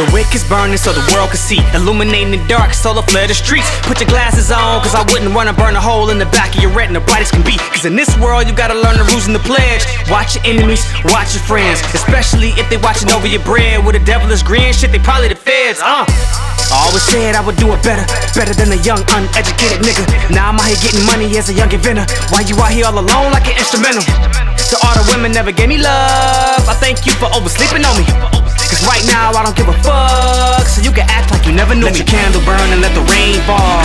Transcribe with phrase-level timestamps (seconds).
[0.00, 1.60] The wick is burning so the world can see.
[1.76, 3.68] Illuminating the dark, solar flare the streets.
[3.84, 6.64] Put your glasses on, cause I wouldn't wanna burn a hole in the back of
[6.64, 7.60] your retina, bright as can be.
[7.76, 9.84] Cause in this world, you gotta learn the rules and the pledge.
[10.08, 10.80] Watch your enemies,
[11.12, 11.84] watch your friends.
[11.92, 14.72] Especially if they watching over your bread with a devilish grin.
[14.72, 16.08] Shit, they probably the feds, uh.
[16.08, 20.08] I always said I would do it better, better than a young, uneducated nigga.
[20.32, 22.08] Now I'm out here getting money as a young inventor.
[22.32, 24.00] Why you out here all alone like an instrumental?
[24.00, 28.41] To all the women never gave me love, I thank you for oversleeping on me.
[28.72, 31.76] Cause right now I don't give a fuck, so you can act like you never
[31.76, 32.00] knew let me.
[32.00, 33.84] Let your candle burn and let the rain fall.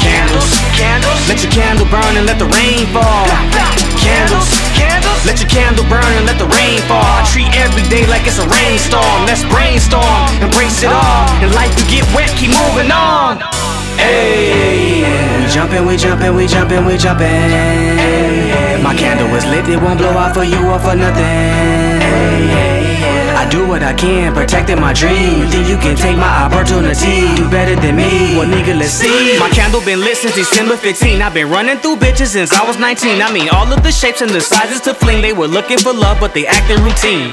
[0.00, 1.20] Candles, candles.
[1.28, 3.28] Let your candle burn and let the rain fall.
[4.00, 5.20] Candles, candles.
[5.28, 7.04] Let your candle burn and let the rain fall.
[7.04, 9.28] I treat every day like it's a rainstorm.
[9.28, 11.28] Let's brainstorm, embrace it all.
[11.44, 13.44] And life you get wet, keep moving on.
[14.00, 15.04] Hey,
[15.36, 18.80] we jumpin', we jumpin', we jumpin', we jumpin'.
[18.80, 21.55] My candle is lit, it won't blow out for you or for nothing.
[23.50, 25.40] Do what I can, protecting my dream.
[25.40, 27.34] You think you can take my opportunity?
[27.36, 28.36] Do better than me?
[28.36, 29.38] Well, nigga, let's see.
[29.38, 31.22] My candle been lit since December 15.
[31.22, 33.22] I've been running through bitches since I was 19.
[33.22, 35.22] I mean, all of the shapes and the sizes to fling.
[35.22, 37.32] They were looking for love, but they acting routine.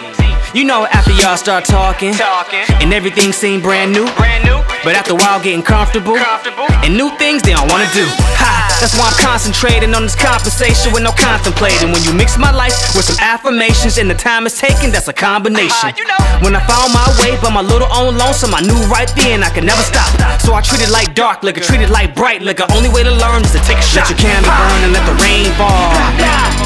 [0.54, 4.62] You know, after y'all start talking, talking, and everything seemed brand new, brand new.
[4.86, 8.06] But after a while, getting comfortable, comfortable, and new things they don't wanna do.
[8.38, 8.78] Ha!
[8.78, 11.90] That's why I'm concentrating on this conversation with no contemplating.
[11.90, 15.16] When you mix my life with some affirmations and the time it's taken, that's a
[15.16, 15.90] combination.
[15.90, 16.22] Uh, you know.
[16.46, 19.50] When I found my way, by my little own lonesome, I knew right then I
[19.50, 20.14] could never stop.
[20.46, 22.70] So I treat it like dark liquor, treat it like bright liquor.
[22.78, 24.06] Only way to learn is to take a shot.
[24.06, 25.90] Let your candle burn and let the rain fall.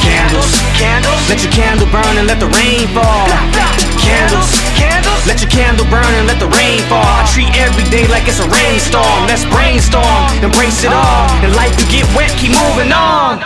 [0.03, 1.21] Candles, candles.
[1.31, 3.76] Let your candle burn and let the rain fall.
[4.17, 5.21] Candles, candles.
[5.29, 7.05] Let your candle burn and let the rain fall.
[7.05, 9.29] I treat every day like it's a rainstorm.
[9.29, 11.29] Let's brainstorm, embrace it all.
[11.45, 13.45] In life, you get wet, keep moving on.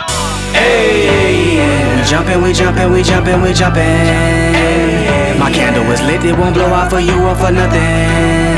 [0.56, 1.60] Hey,
[1.96, 5.36] we jumpin', we jumpin', we jumpin', we jumpin'.
[5.38, 8.56] My candle is lit, it won't blow out for you or for nothing.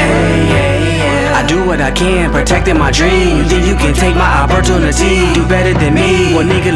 [1.35, 3.39] I do what I can, protecting my dream.
[3.39, 5.35] You think you can take my opportunity?
[5.35, 5.94] Do better than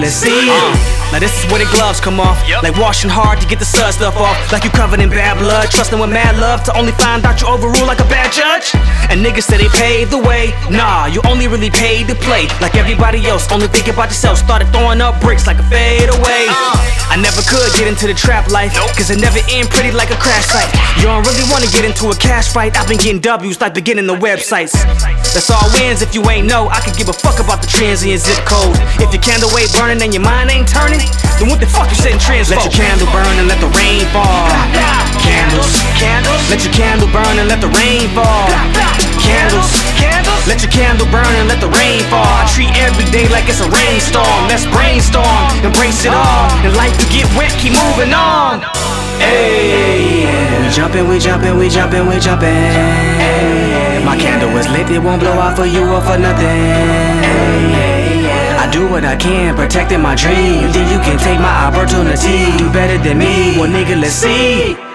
[0.08, 0.48] me?
[0.48, 0.94] Well, nigga, let's see.
[0.94, 0.98] Uh.
[1.12, 2.36] Now this is where the gloves come off.
[2.46, 2.62] Yep.
[2.62, 4.36] Like washing hard to get the sud stuff off.
[4.52, 7.48] Like you covered in bad blood, trusting with mad love to only find out you
[7.48, 8.76] overrule like a bad judge.
[9.08, 10.52] And niggas say they paved the way.
[10.68, 12.44] Nah, you only really paid to play.
[12.60, 14.36] Like everybody else, only thinking about yourself.
[14.36, 16.44] Started throwing up bricks like a fade away.
[16.48, 16.76] Uh.
[17.08, 18.92] I never could get into the trap life, nope.
[18.92, 20.68] cause it never end pretty like a crash site.
[21.00, 22.76] You don't really wanna get into a cash fight.
[22.76, 24.76] I've been getting W's like beginning the websites.
[25.34, 26.68] That's all wins if you ain't know.
[26.68, 28.76] I could give a fuck about the transient zip code.
[29.00, 31.04] If your candle ain't burning and your mind ain't turning
[31.38, 34.02] then what the fuck you setting trends Let your candle burn and let the rain
[34.10, 34.50] fall.
[35.22, 36.42] Candles, candles.
[36.50, 38.50] Let your candle burn and let the rain fall.
[39.22, 40.42] Candles, candles.
[40.50, 42.26] Let your candle burn and let the rain fall.
[42.26, 44.50] I treat every day like it's a rainstorm.
[44.50, 46.50] Let's brainstorm, embrace it all.
[46.66, 48.66] And life you get wet, keep moving on.
[49.22, 50.26] Hey,
[50.58, 53.67] we jumpin', we jumpin', we jumpin', we jumpin'.
[54.04, 56.46] My candle is lit, it won't blow out for you or for nothing.
[58.58, 60.70] I do what I can, protecting my dream.
[60.72, 62.56] Then you can take my opportunity?
[62.58, 63.58] Do better than me?
[63.58, 64.87] Well, nigga, let's see.